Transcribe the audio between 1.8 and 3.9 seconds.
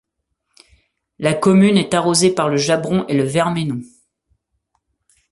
arrosée par le Jabron et le Vermenon.